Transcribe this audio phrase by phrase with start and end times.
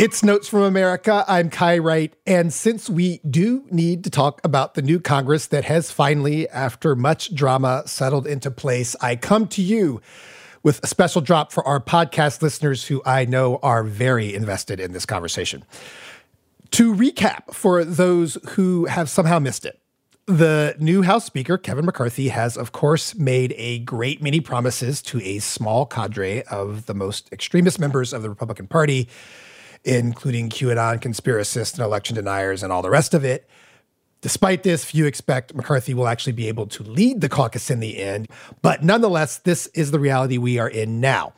[0.00, 1.26] It's Notes from America.
[1.28, 2.14] I'm Kai Wright.
[2.26, 6.96] And since we do need to talk about the new Congress that has finally, after
[6.96, 10.00] much drama, settled into place, I come to you
[10.62, 14.92] with a special drop for our podcast listeners who I know are very invested in
[14.92, 15.66] this conversation.
[16.70, 19.82] To recap, for those who have somehow missed it,
[20.24, 25.20] the new House Speaker, Kevin McCarthy, has, of course, made a great many promises to
[25.20, 29.06] a small cadre of the most extremist members of the Republican Party
[29.84, 33.48] including QAnon conspiracists and election deniers and all the rest of it.
[34.20, 37.98] Despite this, few expect McCarthy will actually be able to lead the caucus in the
[37.98, 38.28] end.
[38.60, 41.32] But nonetheless, this is the reality we are in now.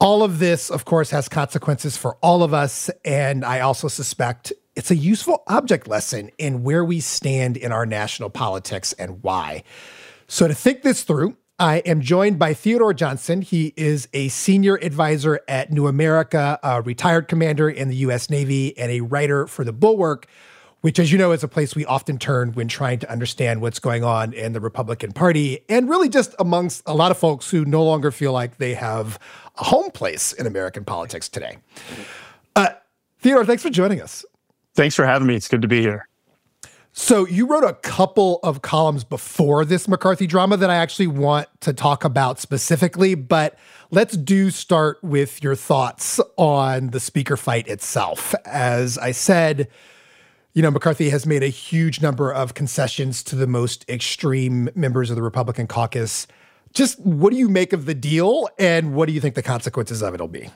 [0.00, 2.90] All of this, of course, has consequences for all of us.
[3.04, 7.86] And I also suspect it's a useful object lesson in where we stand in our
[7.86, 9.62] national politics and why.
[10.28, 13.42] So, to think this through, I am joined by Theodore Johnson.
[13.42, 18.30] He is a senior advisor at New America, a retired commander in the U.S.
[18.30, 20.28] Navy, and a writer for The Bulwark,
[20.82, 23.80] which, as you know, is a place we often turn when trying to understand what's
[23.80, 27.64] going on in the Republican Party and really just amongst a lot of folks who
[27.64, 29.18] no longer feel like they have
[29.56, 31.58] a home place in American politics today.
[32.54, 32.68] Uh,
[33.18, 34.24] Theodore, thanks for joining us.
[34.74, 35.34] Thanks for having me.
[35.34, 36.07] It's good to be here.
[36.92, 41.48] So you wrote a couple of columns before this McCarthy drama that I actually want
[41.60, 43.56] to talk about specifically, but
[43.90, 48.34] let's do start with your thoughts on the speaker fight itself.
[48.44, 49.68] As I said,
[50.54, 55.08] you know, McCarthy has made a huge number of concessions to the most extreme members
[55.08, 56.26] of the Republican caucus.
[56.72, 60.02] Just what do you make of the deal and what do you think the consequences
[60.02, 60.50] of it will be?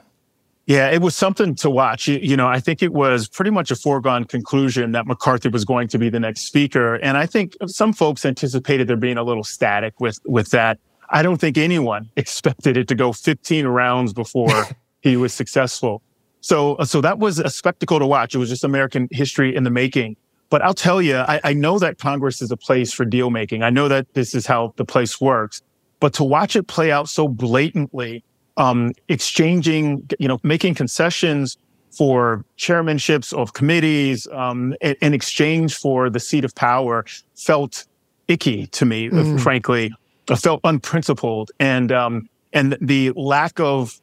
[0.66, 2.06] Yeah, it was something to watch.
[2.06, 5.64] You, you, know, I think it was pretty much a foregone conclusion that McCarthy was
[5.64, 6.94] going to be the next speaker.
[6.96, 10.78] And I think some folks anticipated there being a little static with, with that.
[11.10, 14.66] I don't think anyone expected it to go 15 rounds before
[15.00, 16.00] he was successful.
[16.40, 18.34] So, uh, so that was a spectacle to watch.
[18.34, 20.16] It was just American history in the making.
[20.48, 23.62] But I'll tell you, I, I know that Congress is a place for deal making.
[23.62, 25.62] I know that this is how the place works.
[25.98, 28.24] But to watch it play out so blatantly
[28.56, 31.56] um, exchanging, you know, making concessions
[31.90, 37.04] for chairmanships of committees um, in, in, exchange for the seat of power
[37.34, 37.84] felt
[38.28, 39.40] icky to me, mm.
[39.40, 39.92] frankly.
[40.30, 44.00] I felt unprincipled, and um, and the lack of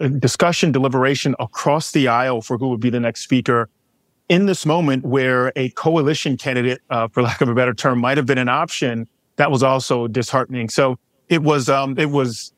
[0.00, 3.68] uh, discussion, deliberation across the aisle for who would be the next speaker
[4.28, 8.16] in this moment where a coalition candidate, uh, for lack of a better term, might
[8.16, 9.06] have been an option.
[9.36, 10.70] That was also disheartening.
[10.70, 10.98] So
[11.28, 12.53] it was um, it was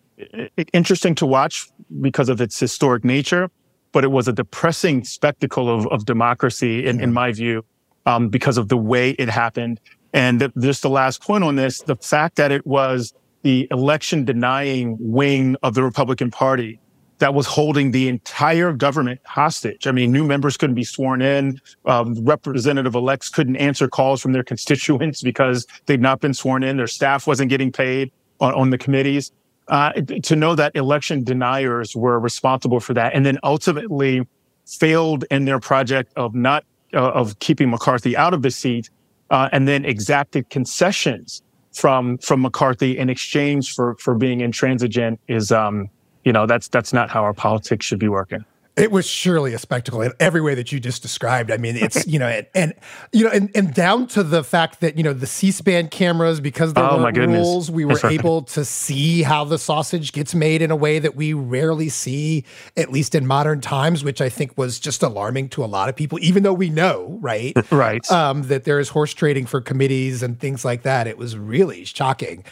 [0.73, 1.69] interesting to watch
[2.01, 3.51] because of its historic nature,
[3.93, 7.65] but it was a depressing spectacle of, of democracy, in, in my view,
[8.07, 9.81] um, because of the way it happened.
[10.13, 14.25] And th- just the last point on this, the fact that it was the election
[14.25, 16.81] denying wing of the Republican Party
[17.19, 19.87] that was holding the entire government hostage.
[19.87, 21.59] I mean, new members couldn't be sworn in.
[21.87, 26.77] Um, representative elects couldn't answer calls from their constituents because they'd not been sworn in.
[26.77, 29.33] Their staff wasn't getting paid on, on the committees
[29.69, 34.27] uh, to know that election deniers were responsible for that, and then ultimately
[34.67, 38.91] failed in their project of not uh, of keeping McCarthy out of the seat,
[39.31, 45.53] uh, and then exacted concessions from from McCarthy in exchange for for being intransigent is
[45.53, 45.91] um
[46.25, 48.45] you know that's that's not how our politics should be working.
[48.77, 51.51] It was surely a spectacle in every way that you just described.
[51.51, 52.75] I mean, it's you know, and, and
[53.11, 56.75] you know, and, and down to the fact that you know the C-SPAN cameras, because
[56.75, 60.71] there oh, were rules, we were able to see how the sausage gets made in
[60.71, 62.45] a way that we rarely see,
[62.77, 65.97] at least in modern times, which I think was just alarming to a lot of
[65.97, 66.19] people.
[66.21, 70.39] Even though we know, right, right, um, that there is horse trading for committees and
[70.39, 72.45] things like that, it was really shocking.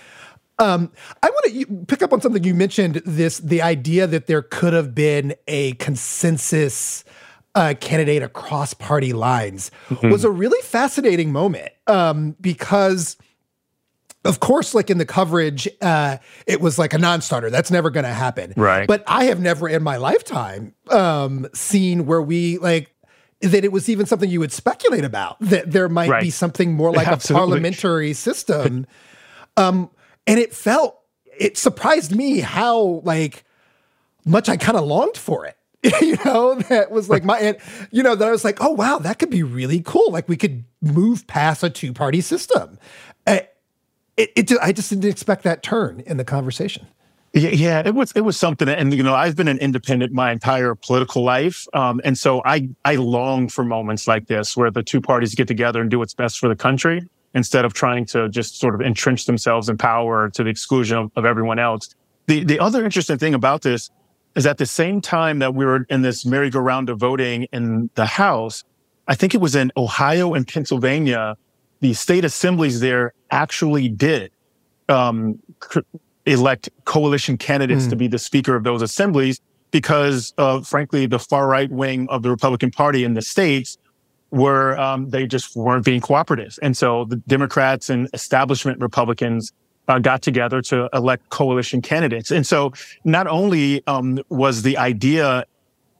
[0.58, 0.92] Um,
[1.22, 3.02] I want to pick up on something you mentioned.
[3.04, 7.04] This the idea that there could have been a consensus
[7.54, 10.10] uh, candidate across party lines mm-hmm.
[10.10, 13.16] was a really fascinating moment um, because.
[14.26, 17.50] Of course, like in the coverage, uh, it was like a non-starter.
[17.50, 18.54] That's never going to happen.
[18.56, 18.88] Right.
[18.88, 22.94] But I have never in my lifetime um, seen where we like
[23.42, 26.22] that it was even something you would speculate about that there might right.
[26.22, 27.42] be something more like Absolutely.
[27.42, 28.86] a parliamentary system.
[29.58, 29.90] um,
[30.26, 30.98] and it felt,
[31.38, 33.44] it surprised me how like
[34.24, 35.56] much I kind of longed for it.
[36.00, 37.58] you know, that was like my, and,
[37.90, 40.10] you know, that I was like, oh, wow, that could be really cool.
[40.10, 42.78] Like we could move past a two party system.
[43.26, 43.40] Uh,
[44.16, 46.86] it, it, I just didn't expect that turn in the conversation.
[47.34, 50.30] Yeah, yeah, it was it was something, and you know, I've been an independent my
[50.30, 54.84] entire political life, um, and so I I long for moments like this where the
[54.84, 58.28] two parties get together and do what's best for the country instead of trying to
[58.28, 61.94] just sort of entrench themselves in power to the exclusion of, of everyone else.
[62.26, 63.90] The the other interesting thing about this,
[64.34, 68.06] is at the same time that we were in this merry-go-round of voting in the
[68.06, 68.64] House,
[69.06, 71.36] I think it was in Ohio and Pennsylvania,
[71.80, 74.32] the state assemblies there actually did
[74.88, 75.38] um,
[76.26, 77.90] elect coalition candidates mm.
[77.90, 79.40] to be the speaker of those assemblies
[79.70, 83.76] because of, frankly, the far right wing of the Republican Party in the states
[84.34, 89.52] were um, they just weren't being cooperative, and so the Democrats and establishment Republicans
[89.88, 92.30] uh, got together to elect coalition candidates.
[92.30, 92.72] And so
[93.04, 95.44] not only um, was the idea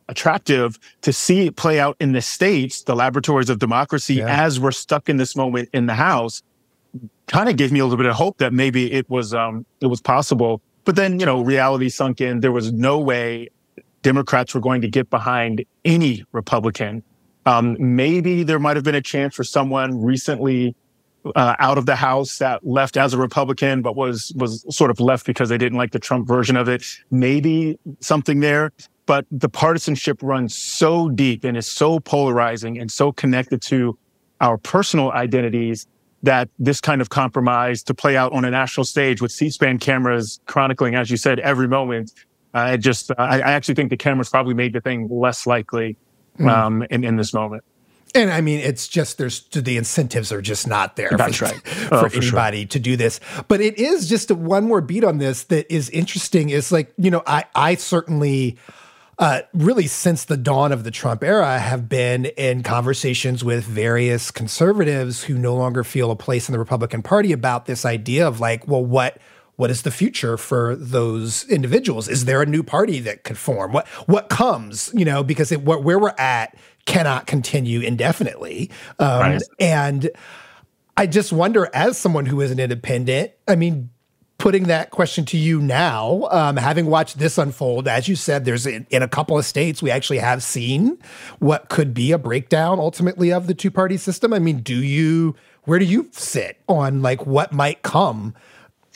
[0.08, 4.44] attractive to see it play out in the states, the laboratories of democracy, yeah.
[4.44, 6.42] as we're stuck in this moment in the House,
[7.26, 9.86] kind of gave me a little bit of hope that maybe it was um, it
[9.86, 10.60] was possible.
[10.84, 12.40] But then you know reality sunk in.
[12.40, 13.48] There was no way
[14.02, 17.02] Democrats were going to get behind any Republican.
[17.46, 20.74] Um, maybe there might have been a chance for someone recently
[21.34, 25.00] uh, out of the House that left as a Republican, but was was sort of
[25.00, 26.84] left because they didn't like the Trump version of it.
[27.10, 28.72] Maybe something there,
[29.06, 33.98] but the partisanship runs so deep and is so polarizing and so connected to
[34.40, 35.86] our personal identities
[36.22, 40.40] that this kind of compromise to play out on a national stage with C-SPAN cameras
[40.46, 42.12] chronicling, as you said, every moment.
[42.54, 45.98] I just, I, I actually think the cameras probably made the thing less likely
[46.38, 46.48] mm.
[46.48, 47.64] um, in, in this moment.
[48.14, 51.10] And I mean, it's just there's the incentives are just not there.
[51.16, 51.60] That's for, right.
[51.90, 52.68] Oh, for anybody sure.
[52.68, 53.18] to do this.
[53.48, 56.50] But it is just a, one more beat on this that is interesting.
[56.50, 58.56] Is like you know, I I certainly.
[59.16, 64.32] Uh, really, since the dawn of the Trump era, have been in conversations with various
[64.32, 68.40] conservatives who no longer feel a place in the Republican Party about this idea of
[68.40, 69.18] like, well, what
[69.56, 72.08] what is the future for those individuals?
[72.08, 73.72] Is there a new party that could form?
[73.72, 74.90] What what comes?
[74.94, 76.56] You know, because it, where we're at
[76.86, 78.70] cannot continue indefinitely.
[78.98, 79.42] Um, right.
[79.58, 80.10] And
[80.96, 83.90] I just wonder, as someone who is an independent, I mean,
[84.38, 88.66] putting that question to you now, um, having watched this unfold, as you said, there's
[88.66, 90.98] in, in, a couple of states we actually have seen
[91.38, 94.32] what could be a breakdown ultimately of the two party system.
[94.32, 95.34] I mean, do you?
[95.62, 98.34] Where do you sit on like what might come?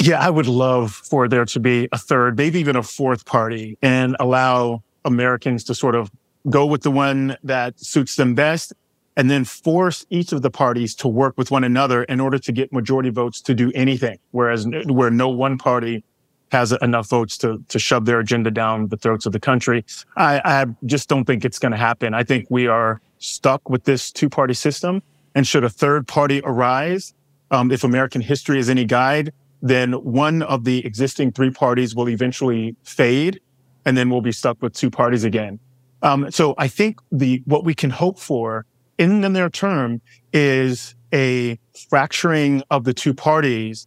[0.01, 3.77] Yeah, I would love for there to be a third, maybe even a fourth party,
[3.83, 6.11] and allow Americans to sort of
[6.49, 8.73] go with the one that suits them best
[9.17, 12.53] and then force each of the parties to work with one another in order to
[12.53, 14.19] get majority votes to do anything.
[14.31, 16.05] Whereas where no one party
[16.53, 19.85] has enough votes to, to shove their agenda down the throats of the country.
[20.17, 22.15] I, I just don't think it's going to happen.
[22.15, 25.03] I think we are stuck with this two party system.
[25.35, 27.13] And should a third party arise,
[27.51, 32.09] um, if American history is any guide, then one of the existing three parties will
[32.09, 33.41] eventually fade
[33.85, 35.59] and then we'll be stuck with two parties again.
[36.03, 38.67] Um, so I think the what we can hope for
[38.99, 40.01] in the near term
[40.33, 41.59] is a
[41.89, 43.87] fracturing of the two parties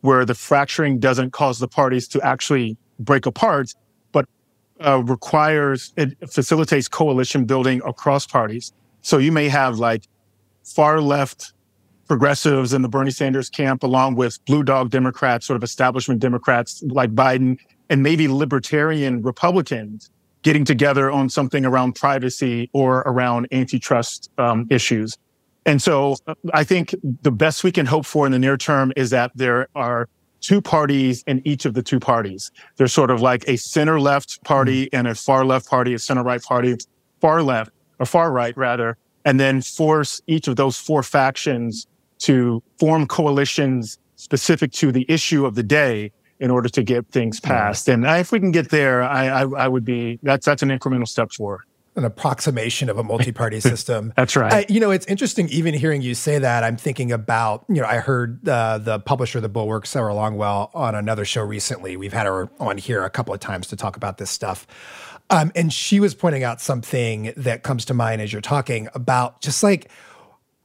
[0.00, 3.72] where the fracturing doesn't cause the parties to actually break apart,
[4.10, 4.26] but
[4.84, 8.72] uh, requires, it facilitates coalition building across parties.
[9.02, 10.04] So you may have like
[10.64, 11.52] far left
[12.06, 16.82] progressives in the Bernie Sanders camp, along with blue dog Democrats, sort of establishment Democrats
[16.88, 17.58] like Biden,
[17.88, 20.10] and maybe libertarian Republicans
[20.42, 25.16] getting together on something around privacy or around antitrust um, issues.
[25.64, 28.92] And so uh, I think the best we can hope for in the near term
[28.96, 30.08] is that there are
[30.40, 32.50] two parties in each of the two parties.
[32.76, 34.96] There's sort of like a center left party mm-hmm.
[34.96, 36.76] and a far left party, a center right party,
[37.20, 41.86] far left or far right rather, and then force each of those four factions
[42.22, 47.38] to form coalitions specific to the issue of the day in order to get things
[47.38, 47.88] passed.
[47.88, 51.06] And if we can get there, I, I, I would be that's that's an incremental
[51.06, 51.62] step forward
[51.94, 54.12] an approximation of a multi-party system.
[54.16, 54.52] That's right.
[54.52, 55.48] I, you know, it's interesting.
[55.50, 57.64] Even hearing you say that, I'm thinking about.
[57.68, 61.42] You know, I heard uh, the publisher of the Bulwark, Sarah Longwell, on another show
[61.42, 61.96] recently.
[61.96, 64.66] We've had her on here a couple of times to talk about this stuff,
[65.30, 69.40] um, and she was pointing out something that comes to mind as you're talking about
[69.40, 69.90] just like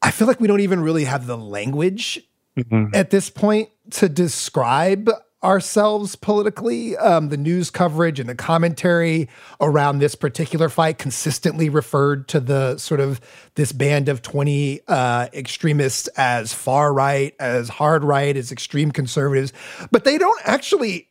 [0.02, 2.22] I feel like we don't even really have the language
[2.58, 2.94] mm-hmm.
[2.94, 5.10] at this point to describe
[5.44, 6.98] ourselves politically.
[6.98, 9.30] Um, the news coverage and the commentary
[9.62, 13.22] around this particular fight consistently referred to the sort of
[13.56, 19.54] this band of 20 uh, extremists as far right, as hard right, as extreme conservatives,
[19.92, 21.10] but they don't actually,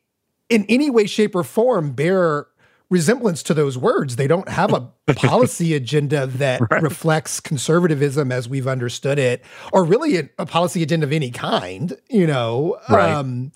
[0.49, 2.47] in any way, shape, or form, bear
[2.91, 4.17] resemblance to those words.
[4.17, 6.83] They don't have a policy agenda that right.
[6.83, 11.97] reflects conservatism as we've understood it, or really a, a, policy agenda of any kind,
[12.09, 12.79] you know.
[12.89, 13.11] Right.
[13.11, 13.53] Um,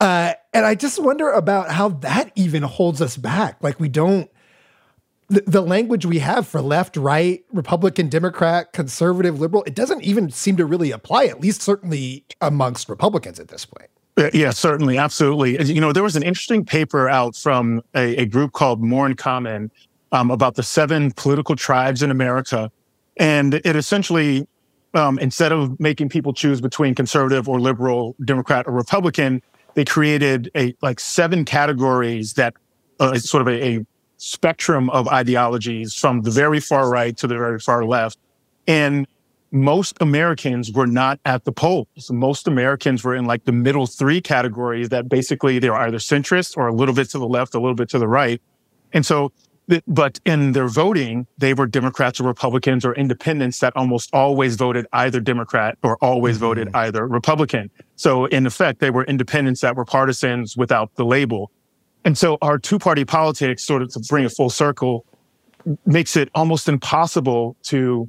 [0.00, 3.62] uh, and I just wonder about how that even holds us back.
[3.62, 4.30] Like we don't
[5.32, 10.30] the, the language we have for left, right, Republican, Democrat, conservative, liberal, it doesn't even
[10.30, 13.88] seem to really apply, at least certainly amongst Republicans at this point.
[14.16, 15.62] Uh, yeah, certainly, absolutely.
[15.64, 19.14] You know, there was an interesting paper out from a, a group called More in
[19.16, 19.70] Common
[20.12, 22.70] um, about the seven political tribes in America,
[23.16, 24.46] and it essentially,
[24.92, 29.40] um, instead of making people choose between conservative or liberal, Democrat or Republican,
[29.74, 32.52] they created a like seven categories that
[33.00, 33.86] uh, sort of a, a
[34.18, 38.18] spectrum of ideologies from the very far right to the very far left,
[38.66, 39.06] and
[39.52, 41.86] most Americans were not at the poles.
[42.10, 46.56] Most Americans were in like the middle three categories that basically they were either centrist
[46.56, 48.40] or a little bit to the left, a little bit to the right.
[48.94, 49.30] And so,
[49.86, 54.86] but in their voting, they were Democrats or Republicans or independents that almost always voted
[54.92, 56.46] either Democrat or always mm-hmm.
[56.46, 57.70] voted either Republican.
[57.96, 61.50] So in effect, they were independents that were partisans without the label.
[62.04, 65.04] And so our two party politics, sort of to bring it full circle,
[65.86, 68.08] makes it almost impossible to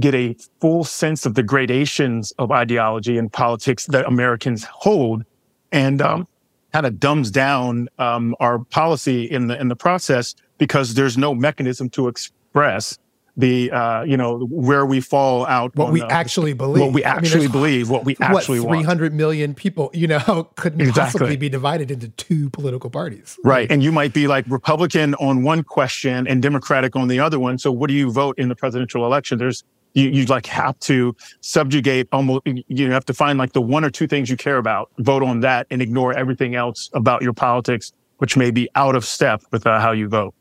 [0.00, 5.24] get a full sense of the gradations of ideology and politics that Americans hold,
[5.72, 6.28] and um,
[6.72, 11.34] kind of dumbs down um, our policy in the in the process because there's no
[11.34, 12.98] mechanism to express
[13.36, 15.74] the uh, you know where we fall out.
[15.74, 16.80] What we the, actually believe.
[16.80, 17.90] What we actually I mean, believe.
[17.90, 19.14] What we actually what, 300 want.
[19.14, 19.90] million people.
[19.92, 21.18] You know, couldn't exactly.
[21.18, 23.38] possibly be divided into two political parties.
[23.44, 27.40] Right, and you might be like Republican on one question and Democratic on the other
[27.40, 27.58] one.
[27.58, 29.38] So what do you vote in the presidential election?
[29.38, 33.84] There's you, you like have to subjugate almost, you have to find like the one
[33.84, 37.32] or two things you care about, vote on that and ignore everything else about your
[37.32, 40.34] politics, which may be out of step with uh, how you vote.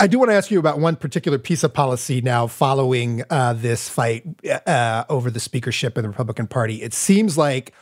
[0.00, 3.52] I do want to ask you about one particular piece of policy now following uh,
[3.52, 4.24] this fight
[4.66, 6.82] uh, over the speakership in the Republican Party.
[6.82, 7.72] It seems like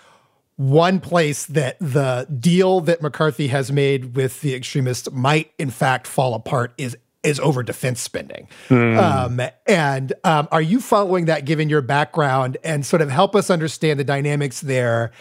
[0.57, 6.07] one place that the deal that McCarthy has made with the extremists might, in fact,
[6.07, 8.49] fall apart is is over defense spending.
[8.69, 8.99] Mm.
[8.99, 13.51] Um, and um, are you following that given your background and sort of help us
[13.51, 15.13] understand the dynamics there?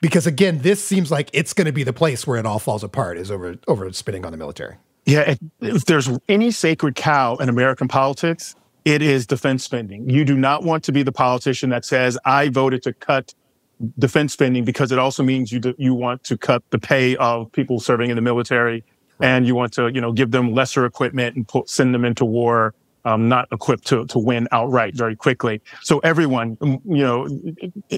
[0.00, 2.84] Because again, this seems like it's going to be the place where it all falls
[2.84, 4.76] apart is over over spending on the military.
[5.06, 10.08] Yeah, if there's any sacred cow in American politics, it is defense spending.
[10.08, 13.34] You do not want to be the politician that says, I voted to cut
[13.98, 17.80] defense spending because it also means you, you want to cut the pay of people
[17.80, 18.84] serving in the military
[19.20, 22.24] and you want to, you know, give them lesser equipment and put, send them into
[22.24, 25.60] war, um, not equipped to, to win outright very quickly.
[25.82, 27.28] So everyone, mm, you know,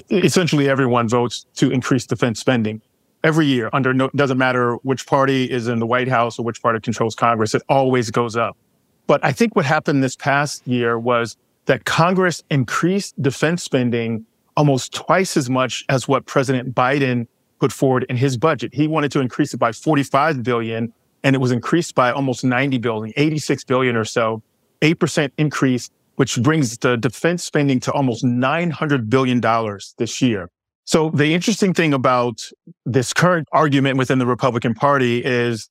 [0.09, 2.81] essentially everyone votes to increase defense spending
[3.23, 6.61] every year under no, doesn't matter which party is in the White House or which
[6.61, 7.53] party controls Congress.
[7.53, 8.57] It always goes up.
[9.07, 14.25] But I think what happened this past year was that Congress increased defense spending
[14.57, 17.27] almost twice as much as what President Biden
[17.59, 18.73] put forward in his budget.
[18.73, 22.77] He wanted to increase it by 45 billion and it was increased by almost 90
[22.79, 24.41] billion, 86 billion or so,
[24.81, 30.49] 8% increase, which brings the defense spending to almost 900 billion dollars this year.
[30.85, 32.41] So the interesting thing about
[32.85, 35.69] this current argument within the Republican Party is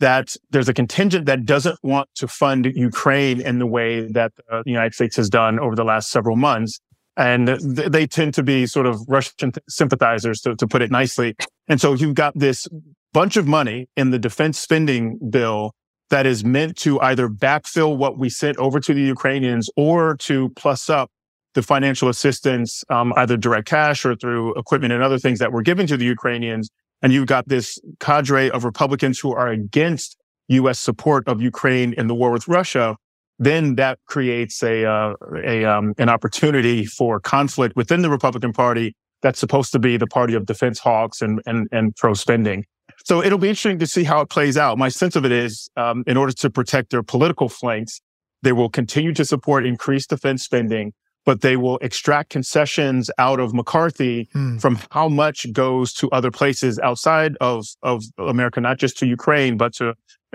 [0.00, 4.62] that there's a contingent that doesn't want to fund Ukraine in the way that the
[4.66, 6.80] United States has done over the last several months.
[7.16, 11.36] And they tend to be sort of Russian sympathizers, to, to put it nicely.
[11.68, 12.66] And so you've got this
[13.12, 15.72] bunch of money in the defense spending bill
[16.10, 20.50] that is meant to either backfill what we sent over to the Ukrainians or to
[20.50, 21.10] plus up
[21.54, 25.62] the financial assistance, um, either direct cash or through equipment and other things that were
[25.62, 26.68] given to the Ukrainians.
[27.02, 30.16] And you've got this cadre of Republicans who are against
[30.48, 30.78] U.S.
[30.78, 32.96] support of Ukraine in the war with Russia.
[33.38, 35.14] Then that creates a, uh,
[35.44, 40.06] a um, an opportunity for conflict within the Republican Party that's supposed to be the
[40.06, 42.64] party of defense hawks and and, and pro spending.
[43.04, 44.78] So it'll be interesting to see how it plays out.
[44.78, 48.00] My sense of it is, um, in order to protect their political flanks,
[48.42, 50.92] they will continue to support increased defense spending,
[51.24, 54.58] but they will extract concessions out of McCarthy hmm.
[54.58, 59.56] from how much goes to other places outside of, of America, not just to Ukraine,
[59.56, 59.94] but to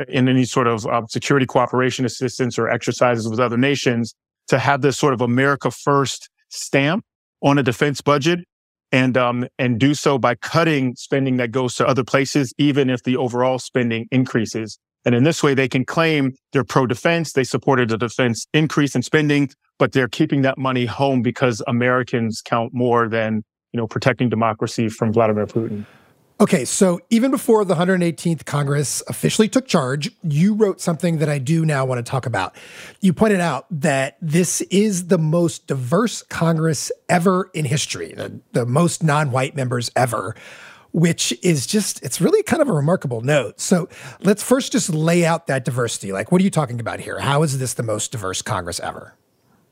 [0.10, 4.14] in any sort of uh, security cooperation assistance or exercises with other nations
[4.48, 7.06] to have this sort of America first stamp
[7.42, 8.40] on a defense budget
[8.92, 13.04] and um, and do so by cutting spending that goes to other places, even if
[13.04, 14.80] the overall spending increases.
[15.06, 18.96] And in this way, they can claim they're pro defense, they supported a defense increase
[18.96, 23.88] in spending, but they're keeping that money home because Americans count more than you know
[23.88, 25.86] protecting democracy from Vladimir Putin.
[26.38, 31.38] Okay, so even before the 118th Congress officially took charge, you wrote something that I
[31.38, 32.58] do now want to talk about.
[33.00, 38.66] You pointed out that this is the most diverse Congress ever in history, the, the
[38.66, 40.36] most non white members ever,
[40.92, 43.62] which is just, it's really kind of a remarkable note.
[43.62, 43.88] So
[44.20, 46.12] let's first just lay out that diversity.
[46.12, 47.20] Like, what are you talking about here?
[47.20, 49.14] How is this the most diverse Congress ever?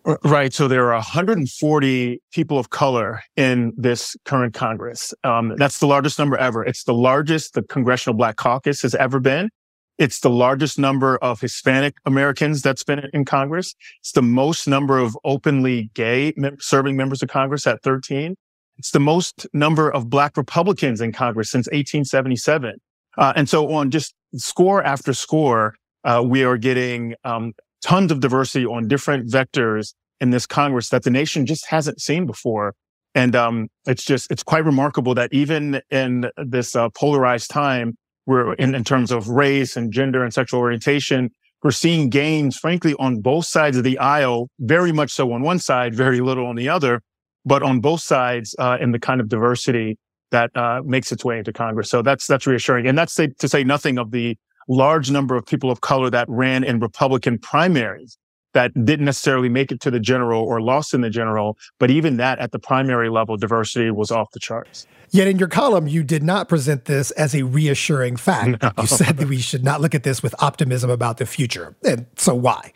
[0.06, 0.54] Right.
[0.54, 5.14] So there are 140 people of color in this current Congress.
[5.24, 6.64] Um, that's the largest number ever.
[6.64, 9.50] It's the largest the Congressional Black Caucus has ever been.
[9.98, 13.76] It's the largest number of Hispanic Americans that's been in Congress.
[14.02, 18.36] It's the most number of openly gay mem- serving members of Congress at 13.
[18.78, 22.76] It's the most number of Black Republicans in Congress since 1877.
[23.18, 28.20] Uh, and so on just score after score, uh, we are getting um, tons of
[28.20, 32.74] diversity on different vectors in this Congress that the nation just hasn't seen before.
[33.14, 38.54] And um, it's just, it's quite remarkable that even in this uh, polarized time, we're
[38.54, 41.30] in, in terms of race and gender and sexual orientation,
[41.62, 45.60] we're seeing gains, frankly, on both sides of the aisle, very much so on one
[45.60, 47.02] side, very little on the other,
[47.46, 49.98] but on both sides uh, in the kind of diversity
[50.32, 51.90] that uh, makes its way into Congress.
[51.90, 54.38] So that's that's reassuring, and that's to say nothing of the
[54.68, 58.18] large number of people of color that ran in Republican primaries
[58.54, 61.58] that didn't necessarily make it to the general or lost in the general.
[61.80, 64.88] But even that at the primary level, diversity was off the charts.
[65.10, 68.44] Yet in your column, you did not present this as a reassuring fact.
[68.64, 68.72] No.
[68.80, 71.76] You said that we should not look at this with optimism about the future.
[71.84, 72.72] And so why?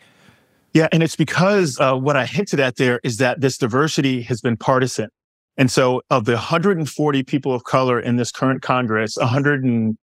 [0.74, 4.40] Yeah, and it's because uh, what I hinted at there is that this diversity has
[4.40, 5.08] been partisan.
[5.56, 9.96] And so of the 140 people of color in this current Congress, 100 and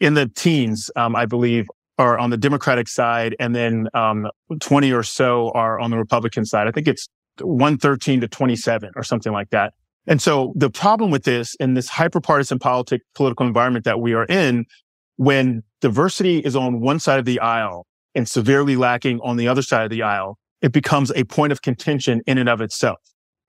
[0.00, 1.66] in the teens, um, I believe,
[1.98, 4.26] are on the Democratic side, and then um,
[4.60, 6.66] 20 or so are on the Republican side.
[6.66, 7.08] I think it's
[7.40, 9.74] 113 to 27 or something like that.
[10.06, 14.24] And so the problem with this in this hyperpartisan politic, political environment that we are
[14.24, 14.64] in,
[15.16, 19.62] when diversity is on one side of the aisle and severely lacking on the other
[19.62, 22.98] side of the aisle, it becomes a point of contention in and of itself.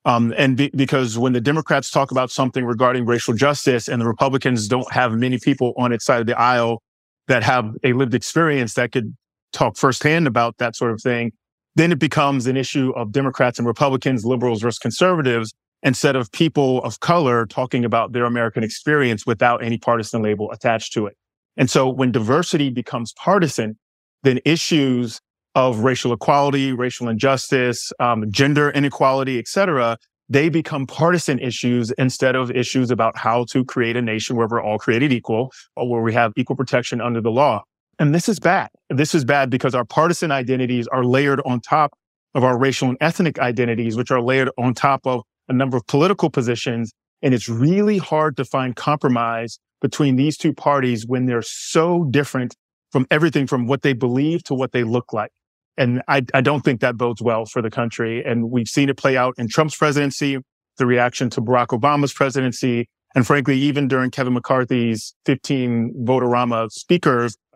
[0.03, 4.07] Um, and be, because when the Democrats talk about something regarding racial justice and the
[4.07, 6.81] Republicans don't have many people on its side of the aisle
[7.27, 9.15] that have a lived experience that could
[9.53, 11.31] talk firsthand about that sort of thing,
[11.75, 15.53] then it becomes an issue of Democrats and Republicans, liberals versus conservatives,
[15.83, 20.93] instead of people of color talking about their American experience without any partisan label attached
[20.93, 21.15] to it.
[21.57, 23.77] And so when diversity becomes partisan,
[24.23, 25.19] then issues
[25.55, 29.97] of racial equality, racial injustice, um, gender inequality, et cetera,
[30.29, 34.61] they become partisan issues instead of issues about how to create a nation where we're
[34.61, 37.61] all created equal or where we have equal protection under the law.
[37.99, 38.69] And this is bad.
[38.89, 41.91] This is bad because our partisan identities are layered on top
[42.33, 45.85] of our racial and ethnic identities, which are layered on top of a number of
[45.87, 46.93] political positions.
[47.21, 52.55] And it's really hard to find compromise between these two parties when they're so different
[52.91, 55.31] from everything from what they believe to what they look like.
[55.77, 58.23] And I, I don't think that bodes well for the country.
[58.23, 60.37] And we've seen it play out in Trump's presidency,
[60.77, 66.69] the reaction to Barack Obama's presidency, and frankly, even during Kevin McCarthy's 15 vote-a-rama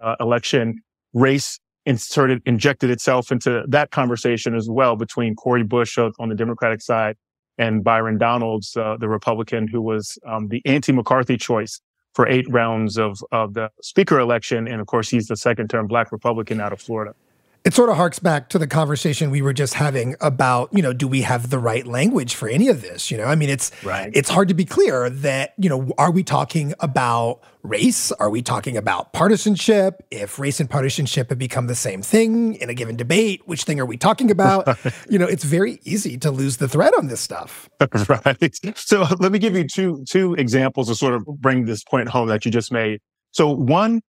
[0.01, 0.81] uh, election,
[1.13, 6.81] race inserted, injected itself into that conversation as well between Cori Bush on the Democratic
[6.81, 7.15] side
[7.57, 11.79] and Byron Donalds, uh, the Republican who was um, the anti-McCarthy choice
[12.13, 14.67] for eight rounds of, of the speaker election.
[14.67, 17.13] And of course, he's the second term black Republican out of Florida
[17.65, 20.93] it sort of harks back to the conversation we were just having about, you know,
[20.93, 23.09] do we have the right language for any of this?
[23.09, 24.11] You know, I mean, it's right.
[24.13, 28.11] it's hard to be clear that, you know, are we talking about race?
[28.13, 30.03] Are we talking about partisanship?
[30.11, 33.79] If race and partisanship have become the same thing in a given debate, which thing
[33.79, 34.67] are we talking about?
[35.09, 37.67] you know, it's very easy to lose the thread on this stuff.
[38.07, 38.77] right.
[38.77, 42.27] So let me give you two two examples to sort of bring this point home
[42.27, 43.01] that you just made.
[43.31, 44.01] So one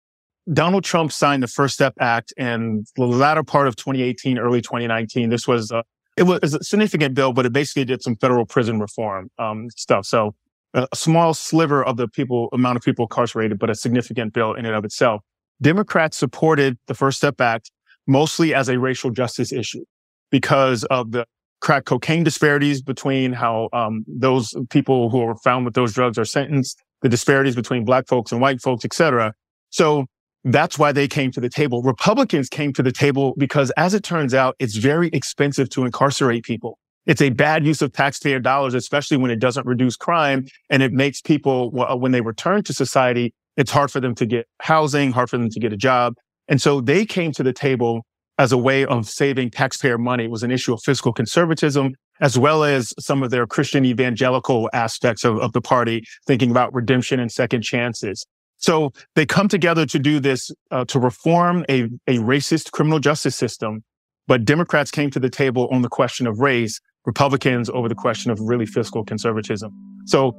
[0.54, 5.30] Donald Trump signed the First Step Act in the latter part of 2018, early 2019.
[5.30, 5.84] This was a,
[6.18, 10.06] it was a significant bill, but it basically did some federal prison reform um, stuff.
[10.06, 10.36] So
[10.76, 14.66] a, small sliver of the people amount of people incarcerated, but a significant bill in
[14.66, 15.22] and of itself.
[15.62, 17.72] Democrats supported the First Step Act
[18.06, 19.84] mostly as a racial justice issue
[20.30, 21.26] because of the
[21.62, 26.26] crack cocaine disparities between how um, those people who are found with those drugs are
[26.26, 29.34] sentenced, the disparities between black folks and white folks, et cetera.
[29.70, 30.06] So
[30.46, 31.82] that's why they came to the table.
[31.82, 36.44] Republicans came to the table because as it turns out, it's very expensive to incarcerate
[36.44, 36.78] people.
[37.08, 40.94] It's a bad use of taxpayer dollars, especially when it doesn't reduce crime and it
[40.94, 45.30] makes people, when they return to society, it's hard for them to get housing, hard
[45.30, 46.14] for them to get a job.
[46.48, 48.06] And so they came to the table
[48.38, 50.26] as a way of saving taxpayer money.
[50.26, 54.70] It was an issue of fiscal conservatism, as well as some of their Christian evangelical
[54.74, 58.26] aspects of, of the party, thinking about redemption and second chances.
[58.58, 63.36] So they come together to do this, uh, to reform a, a racist criminal justice
[63.36, 63.84] system.
[64.28, 68.32] But Democrats came to the table on the question of race, Republicans over the question
[68.32, 69.72] of really fiscal conservatism.
[70.06, 70.36] So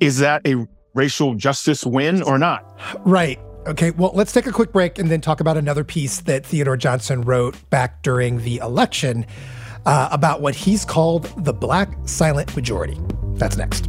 [0.00, 2.64] is that a racial justice win or not?
[3.04, 3.38] Right.
[3.66, 6.78] Okay, well, let's take a quick break and then talk about another piece that Theodore
[6.78, 9.26] Johnson wrote back during the election.
[9.88, 12.98] uh, about what he's called the black silent majority.
[13.34, 13.88] That's next.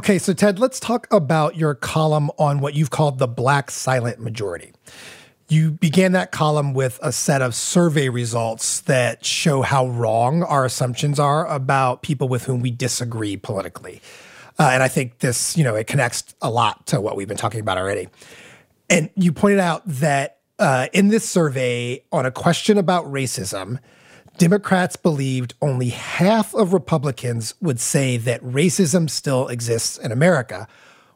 [0.00, 4.18] Okay, so Ted, let's talk about your column on what you've called the black silent
[4.18, 4.72] majority.
[5.50, 10.64] You began that column with a set of survey results that show how wrong our
[10.64, 14.00] assumptions are about people with whom we disagree politically.
[14.58, 17.36] Uh, and I think this, you know, it connects a lot to what we've been
[17.36, 18.08] talking about already.
[18.88, 23.78] And you pointed out that uh, in this survey on a question about racism,
[24.38, 30.66] Democrats believed only half of Republicans would say that racism still exists in America,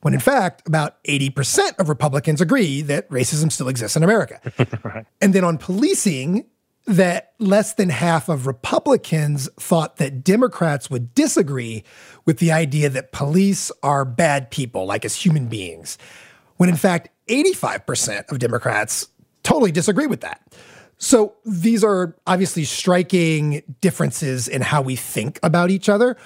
[0.02, 4.40] when in fact, about 80% of Republicans agree that racism still exists in America.
[4.84, 5.06] right.
[5.22, 6.44] And then on policing,
[6.86, 11.82] that less than half of Republicans thought that Democrats would disagree
[12.26, 15.96] with the idea that police are bad people, like as human beings,
[16.56, 19.08] when in fact, 85% of Democrats
[19.42, 20.42] totally disagree with that.
[20.98, 26.16] So these are obviously striking differences in how we think about each other.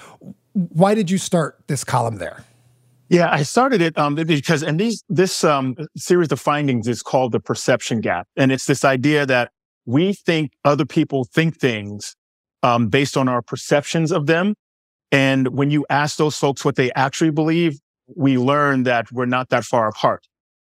[0.53, 2.43] Why did you start this column there?
[3.09, 7.31] Yeah, I started it um, because, and these this um, series of findings is called
[7.31, 9.51] the perception gap, and it's this idea that
[9.87, 12.15] we think other people think things
[12.61, 14.53] um, based on our perceptions of them,
[15.11, 17.79] and when you ask those folks what they actually believe,
[18.15, 20.27] we learn that we're not that far apart.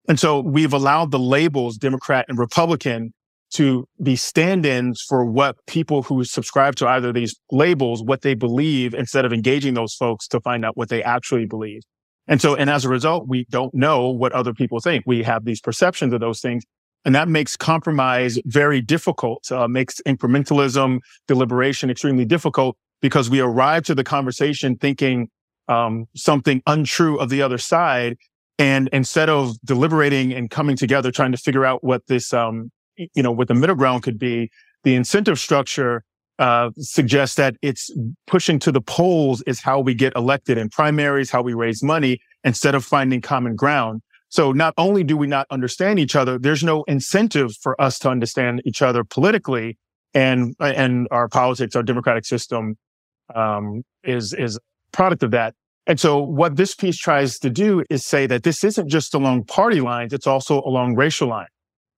[0.07, 3.13] And so we've allowed the labels Democrat and Republican
[3.51, 8.93] to be stand-ins for what people who subscribe to either these labels, what they believe,
[8.93, 11.81] instead of engaging those folks to find out what they actually believe.
[12.27, 15.03] And so, and as a result, we don't know what other people think.
[15.07, 16.63] We have these perceptions of those things.
[17.05, 23.83] And that makes compromise very difficult, uh, makes incrementalism, deliberation extremely difficult because we arrive
[23.85, 25.29] to the conversation thinking
[25.69, 28.17] um, something untrue of the other side.
[28.59, 32.71] And instead of deliberating and coming together, trying to figure out what this um,
[33.13, 34.49] you know, what the middle ground could be,
[34.83, 36.03] the incentive structure
[36.37, 37.91] uh, suggests that it's
[38.27, 42.19] pushing to the poles is how we get elected in primaries, how we raise money
[42.43, 44.01] instead of finding common ground.
[44.29, 48.09] So not only do we not understand each other, there's no incentive for us to
[48.09, 49.77] understand each other politically
[50.13, 52.77] and, and our politics, our democratic system,
[53.35, 54.59] um, is, is
[54.91, 55.55] product of that.
[55.87, 59.45] And so what this piece tries to do is say that this isn't just along
[59.45, 60.13] party lines.
[60.13, 61.49] It's also along racial lines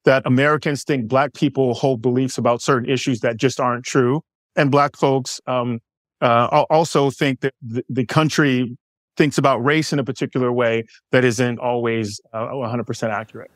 [0.06, 4.22] that Americans think black people hold beliefs about certain issues that just aren't true.
[4.56, 5.80] And black folks um,
[6.22, 8.76] uh, also think that the, the, country
[9.18, 13.52] thinks about race in a particular way that isn't always uh, 100% accurate.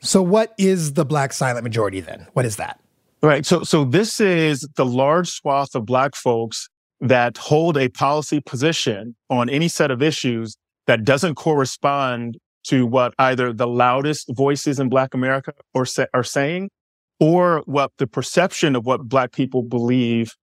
[0.00, 2.26] So, what is the black silent majority then?
[2.32, 2.80] What is that?
[3.22, 3.44] Right.
[3.44, 6.68] So, so this is the large swath of black folks
[7.00, 13.14] that hold a policy position on any set of issues that doesn't correspond to what
[13.18, 16.70] either the loudest voices in Black America are, are saying,
[17.18, 20.34] or what the perception of what Black people believe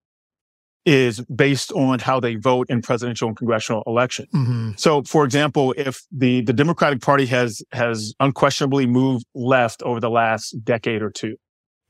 [0.84, 4.28] is based on how they vote in presidential and congressional elections.
[4.34, 4.70] Mm-hmm.
[4.76, 10.08] So, for example, if the, the Democratic Party has, has unquestionably moved left over the
[10.08, 11.36] last decade or two,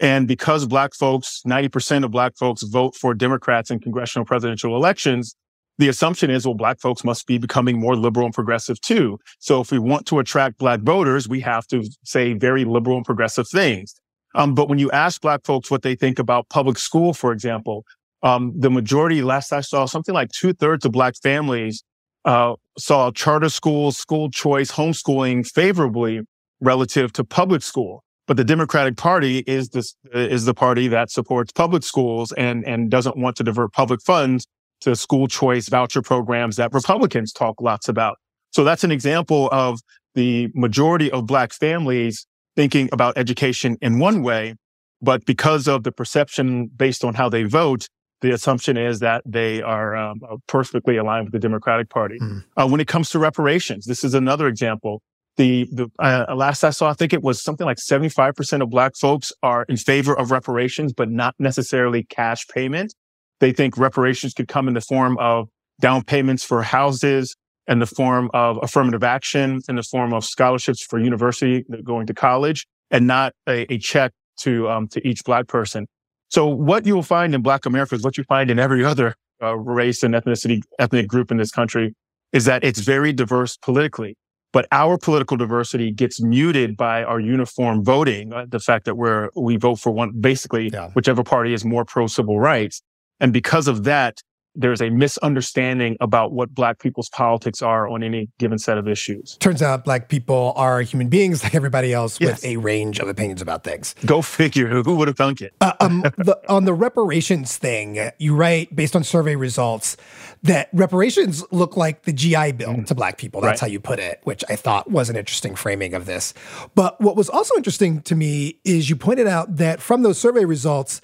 [0.01, 5.35] and because black folks, 90% of black folks vote for Democrats in congressional presidential elections,
[5.79, 9.19] the assumption is, well, black folks must be becoming more liberal and progressive too.
[9.39, 13.07] So if we want to attract black voters, we have to say very liberal and
[13.07, 13.95] progressive things.
[14.35, 17.85] Um, but when you ask black folks what they think about public school, for example,
[18.23, 21.85] um, the majority, last I saw, something like two thirds of black families
[22.25, 26.21] uh, saw charter schools, school choice, homeschooling favorably
[26.61, 28.03] relative to public school.
[28.27, 32.91] But the Democratic Party is this is the party that supports public schools and and
[32.91, 34.47] doesn't want to divert public funds
[34.81, 38.19] to school choice voucher programs that Republicans talk lots about.
[38.51, 39.81] So that's an example of
[40.15, 44.55] the majority of black families thinking about education in one way,
[45.01, 47.87] but because of the perception based on how they vote,
[48.21, 52.19] the assumption is that they are um, perfectly aligned with the Democratic Party.
[52.19, 52.45] Mm.
[52.57, 55.03] Uh, when it comes to reparations, this is another example.
[55.37, 58.97] The, the uh, last I saw, I think it was something like 75% of black
[58.97, 62.93] folks are in favor of reparations, but not necessarily cash payment.
[63.41, 65.49] They think reparations could come in the form of
[65.81, 70.83] down payments for houses, in the form of affirmative action, in the form of scholarships
[70.83, 75.47] for university going to college, and not a, a check to um, to each black
[75.47, 75.87] person.
[76.31, 79.15] So what you will find in Black America is what you find in every other
[79.43, 81.95] uh, race and ethnicity ethnic group in this country
[82.33, 84.17] is that it's very diverse politically.
[84.53, 89.29] but our political diversity gets muted by our uniform voting, uh, the fact that we're,
[89.37, 90.91] we vote for one, basically yeah.
[90.93, 92.83] whichever party is more pro civil rights.
[93.21, 94.23] And because of that,
[94.59, 99.37] there's a misunderstanding about what black people's politics are on any given set of issues.
[99.39, 102.43] Turns out black people are human beings like everybody else yes.
[102.43, 103.95] with a range of opinions about things.
[104.05, 104.83] Go figure.
[104.83, 105.55] Who would have thunk it?
[105.61, 109.97] Uh, um, the, on the reparations thing, you write based on survey results
[110.43, 112.87] that reparations look like the GI Bill mm.
[112.87, 113.41] to black people.
[113.41, 113.69] That's right.
[113.69, 116.35] how you put it, which I thought was an interesting framing of this.
[116.75, 120.45] But what was also interesting to me is you pointed out that from those survey
[120.45, 121.01] results,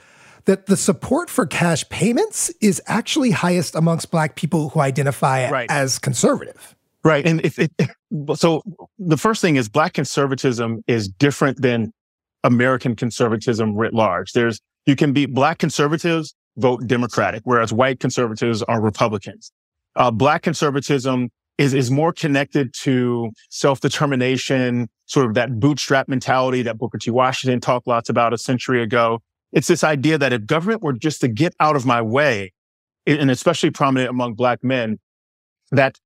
[0.46, 5.70] that the support for cash payments is actually highest amongst Black people who identify right.
[5.70, 6.74] as conservative.
[7.02, 7.26] Right.
[7.26, 7.72] And if it,
[8.35, 8.62] so
[8.98, 11.92] the first thing is Black conservatism is different than
[12.42, 14.33] American conservatism writ large.
[14.33, 19.50] There's, you can be Black conservatives vote Democratic, whereas white conservatives are Republicans.
[19.96, 26.78] Uh, black conservatism is, is more connected to self-determination, sort of that bootstrap mentality that
[26.78, 27.11] Booker T.
[27.11, 29.20] Washington talked lots about a century ago.
[29.55, 32.53] It's this idea that if government were just to get out of my way,
[33.07, 34.99] and especially prominent among black men,
[35.71, 35.99] that,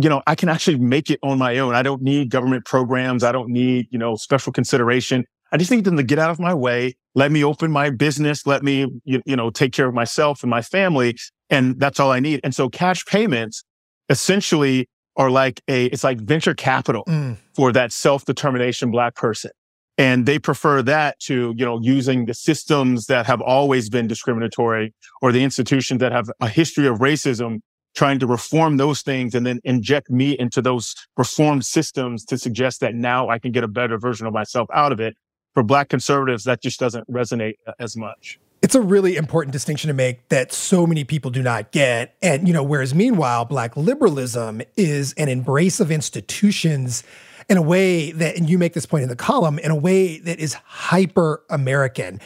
[0.00, 1.74] you know, I can actually make it on my own.
[1.74, 3.22] I don't need government programs.
[3.22, 5.24] I don't need, you know, special consideration.
[5.52, 6.96] I just need them to get out of my way.
[7.14, 8.46] Let me open my business.
[8.46, 11.16] Let me, you, you know, take care of myself and my family.
[11.50, 12.40] And that's all I need.
[12.42, 13.62] And so cash payments
[14.08, 17.36] essentially are like a, it's like venture capital mm.
[17.54, 19.52] for that self-determination black person.
[19.96, 24.92] And they prefer that to, you know, using the systems that have always been discriminatory
[25.22, 27.60] or the institutions that have a history of racism,
[27.94, 32.80] trying to reform those things and then inject me into those reformed systems to suggest
[32.80, 35.14] that now I can get a better version of myself out of it.
[35.54, 38.40] For black conservatives, that just doesn't resonate uh, as much.
[38.62, 42.16] It's a really important distinction to make that so many people do not get.
[42.22, 47.04] And, you know, whereas meanwhile, black liberalism is an embrace of institutions
[47.48, 50.18] in a way that, and you make this point in the column, in a way
[50.18, 52.20] that is hyper American.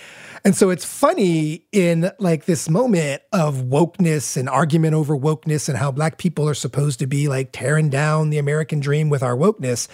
[0.45, 5.77] And so it's funny in like this moment of wokeness and argument over wokeness and
[5.77, 9.37] how black people are supposed to be like tearing down the American dream with our
[9.37, 9.89] wokeness.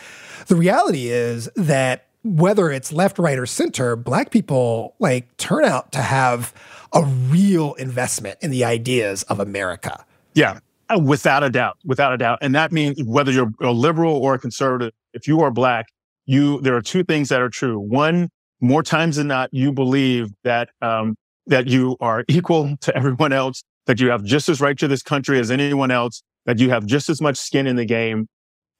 [0.47, 5.93] The reality is that whether it's left, right, or center, black people like turn out
[5.93, 6.55] to have
[6.93, 10.05] a real investment in the ideas of America.
[10.35, 10.59] Yeah.
[10.91, 12.39] Uh, without a doubt, without a doubt.
[12.43, 15.87] And that means whether you're a liberal or a conservative, if you are black,
[16.27, 17.79] you, there are two things that are true.
[17.79, 18.29] One,
[18.61, 23.63] more times than not, you believe that, um, that you are equal to everyone else,
[23.87, 26.87] that you have just as right to this country as anyone else, that you have
[26.87, 28.27] just as much skin in the game,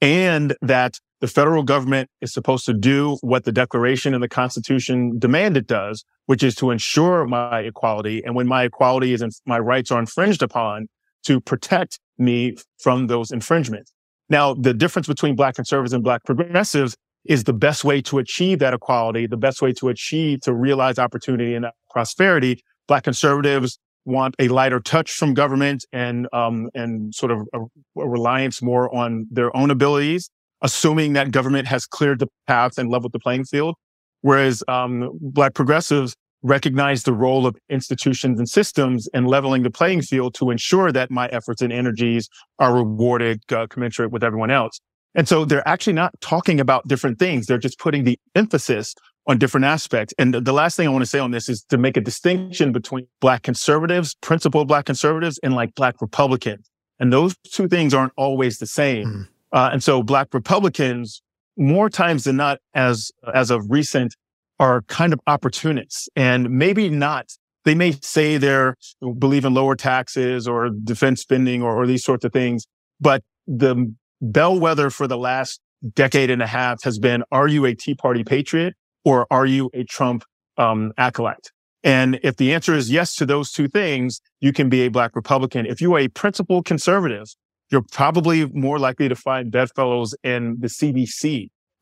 [0.01, 5.17] and that the federal government is supposed to do what the Declaration and the Constitution
[5.17, 8.21] demand it does, which is to ensure my equality.
[8.23, 10.87] And when my equality is, in, my rights are infringed upon,
[11.25, 13.91] to protect me from those infringements.
[14.29, 18.59] Now, the difference between black conservatives and black progressives is the best way to achieve
[18.59, 22.63] that equality, the best way to achieve, to realize opportunity and prosperity.
[22.87, 27.59] Black conservatives want a lighter touch from government and, um, and sort of a,
[27.99, 30.29] a reliance more on their own abilities,
[30.61, 33.75] assuming that government has cleared the path and leveled the playing field.
[34.21, 40.03] Whereas, um, black progressives recognize the role of institutions and systems in leveling the playing
[40.03, 42.29] field to ensure that my efforts and energies
[42.59, 44.79] are rewarded uh, commensurate with everyone else.
[45.15, 47.47] And so they're actually not talking about different things.
[47.47, 48.93] They're just putting the emphasis
[49.27, 50.13] on different aspects.
[50.19, 52.71] And the last thing I want to say on this is to make a distinction
[52.71, 56.69] between black conservatives, principled black conservatives and like black Republicans.
[56.99, 59.07] And those two things aren't always the same.
[59.07, 59.27] Mm.
[59.51, 61.23] Uh, and so black Republicans
[61.57, 64.15] more times than not as, as of recent
[64.59, 67.31] are kind of opportunists and maybe not.
[67.65, 68.75] They may say they're
[69.17, 72.65] believe in lower taxes or defense spending or, or these sorts of things,
[72.99, 75.59] but the bellwether for the last
[75.93, 79.69] decade and a half has been, are you a Tea Party patriot or are you
[79.73, 80.23] a Trump
[80.57, 81.51] um, acolyte?
[81.83, 85.15] And if the answer is yes to those two things, you can be a black
[85.15, 85.67] Republican.
[85.67, 87.27] If you're a principled conservative,
[87.71, 90.69] you're probably more likely to find bedfellows in the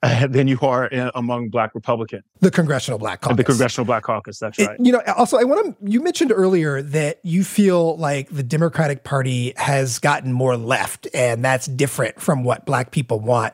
[0.28, 2.24] Than you are in, among black Republicans.
[2.42, 3.38] The Congressional Black Caucus.
[3.38, 4.72] The Congressional Black Caucus, that's right.
[4.72, 8.44] It, you know, also, I want to, you mentioned earlier that you feel like the
[8.44, 13.54] Democratic Party has gotten more left, and that's different from what black people want.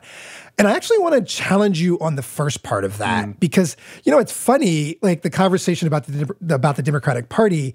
[0.58, 3.40] And I actually want to challenge you on the first part of that mm.
[3.40, 7.74] because, you know, it's funny, like the conversation about the, about the Democratic Party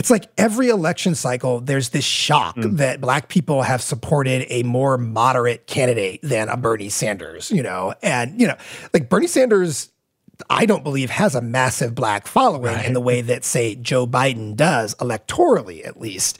[0.00, 2.78] it's like every election cycle, there's this shock mm.
[2.78, 7.92] that black people have supported a more moderate candidate than a Bernie Sanders, you know?
[8.02, 8.56] And, you know,
[8.94, 9.90] like Bernie Sanders
[10.48, 12.86] I don't believe has a massive black following right.
[12.86, 16.38] in the way that, say, Joe Biden does, electorally at least.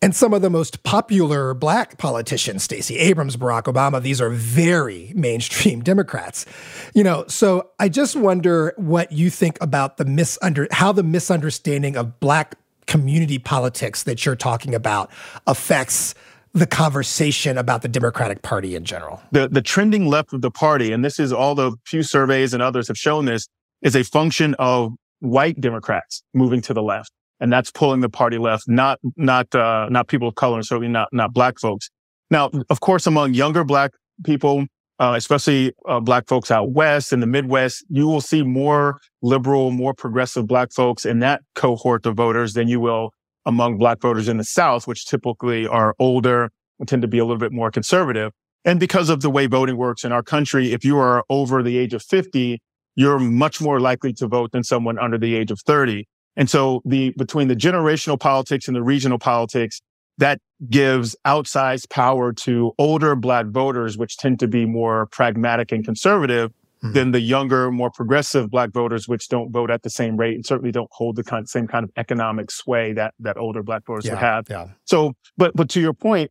[0.00, 5.12] And some of the most popular black politicians, Stacey Abrams, Barack Obama, these are very
[5.16, 6.46] mainstream Democrats.
[6.94, 11.96] You know, so I just wonder what you think about the misunder how the misunderstanding
[11.96, 15.10] of black community politics that you're talking about
[15.46, 16.14] affects
[16.52, 19.20] the conversation about the Democratic Party in general.
[19.32, 22.62] The the trending left of the party, and this is all the Pew surveys and
[22.62, 23.48] others have shown this,
[23.82, 28.38] is a function of white Democrats moving to the left, and that's pulling the party
[28.38, 31.90] left, not not uh, not people of color, and certainly not not black folks.
[32.30, 33.90] Now, of course, among younger black
[34.24, 34.66] people,
[35.04, 39.70] uh, especially uh, black folks out west in the Midwest, you will see more liberal,
[39.70, 43.10] more progressive black folks in that cohort of voters than you will
[43.44, 47.24] among black voters in the South, which typically are older and tend to be a
[47.24, 48.32] little bit more conservative.
[48.64, 51.76] And because of the way voting works in our country, if you are over the
[51.76, 52.62] age of 50,
[52.96, 56.08] you're much more likely to vote than someone under the age of 30.
[56.34, 59.82] And so the, between the generational politics and the regional politics,
[60.18, 65.84] that gives outsized power to older black voters, which tend to be more pragmatic and
[65.84, 66.50] conservative
[66.82, 66.92] mm-hmm.
[66.92, 70.46] than the younger, more progressive black voters, which don't vote at the same rate and
[70.46, 74.04] certainly don't hold the kind, same kind of economic sway that, that older black voters
[74.04, 74.46] yeah, would have.
[74.48, 74.68] Yeah.
[74.84, 76.30] So, but, but to your point,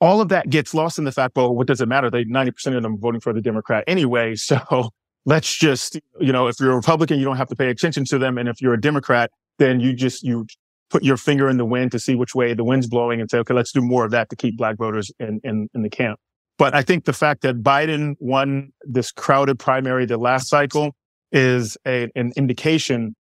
[0.00, 2.10] all of that gets lost in the fact, well, what does it matter?
[2.10, 4.34] They, 90% of them voting for the Democrat anyway.
[4.40, 4.90] So
[5.26, 8.18] let's just, you know, if you're a Republican, you don't have to pay attention to
[8.18, 8.38] them.
[8.38, 10.46] And if you're a Democrat, then you just, you
[10.90, 13.38] put your finger in the wind to see which way the wind's blowing and say,
[13.38, 16.18] okay, let's do more of that to keep black voters in, in, in the camp.
[16.58, 20.94] But I think the fact that Biden won this crowded primary the last cycle
[21.32, 23.14] is a, an indication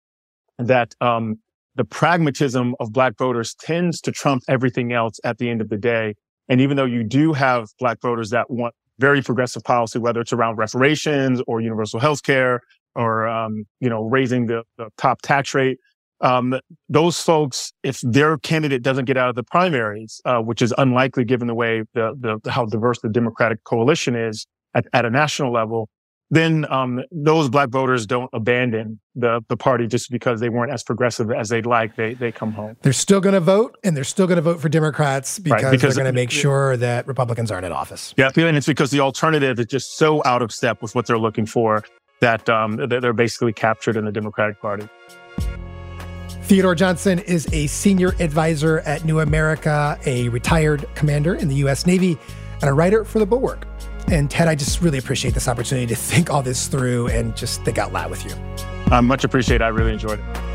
[0.57, 1.35] that um,
[1.75, 5.77] the pragmatism of black voters tends to trump everything else at the end of the
[5.77, 6.15] day.
[6.49, 10.33] And even though you do have black voters that want very progressive policy, whether it's
[10.33, 12.61] around reparations or universal health care
[12.95, 15.77] or, um, you know, raising the, the top tax rate,
[16.21, 20.73] um, those folks, if their candidate doesn't get out of the primaries, uh, which is
[20.77, 25.09] unlikely given the way the, the how diverse the Democratic coalition is at, at a
[25.09, 25.89] national level,
[26.29, 30.83] then um, those black voters don't abandon the the party just because they weren't as
[30.83, 31.95] progressive as they'd like.
[31.95, 32.75] They they come home.
[32.81, 35.71] They're still going to vote, and they're still going to vote for Democrats because, right,
[35.71, 38.13] because they're going to make sure that Republicans aren't in office.
[38.17, 41.19] Yeah, and it's because the alternative is just so out of step with what they're
[41.19, 41.83] looking for
[42.19, 44.89] that um, they're basically captured in the Democratic Party.
[46.47, 51.85] Theodore Johnson is a senior advisor at New America, a retired commander in the U.S.
[51.85, 52.17] Navy,
[52.61, 53.67] and a writer for The Bulwark.
[54.09, 57.65] And Ted, I just really appreciate this opportunity to think all this through and just
[57.65, 58.31] think out loud with you.
[58.89, 59.61] I much appreciate.
[59.61, 60.47] I really enjoyed it.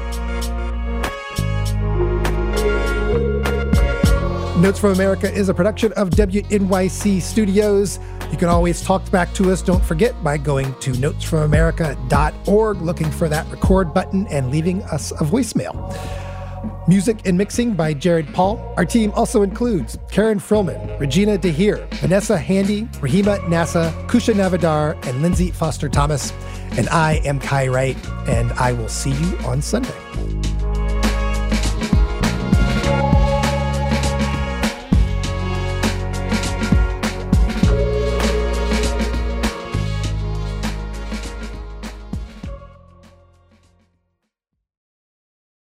[4.62, 7.98] Notes from America is a production of WNYC Studios.
[8.32, 13.28] You can always talk back to us, don't forget, by going to notesfromamerica.org, looking for
[13.28, 15.76] that record button, and leaving us a voicemail.
[16.88, 18.72] Music and mixing by Jared Paul.
[18.76, 25.22] Our team also includes Karen Frillmann, Regina DeHeer, Vanessa Handy, Rahima Nasa, Kousha Navidar, and
[25.22, 26.32] Lindsay Foster Thomas.
[26.72, 27.96] And I am Kai Wright,
[28.28, 30.11] and I will see you on Sunday.